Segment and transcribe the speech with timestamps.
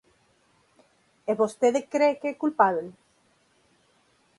[1.29, 2.87] E vostede cre que é culpábel?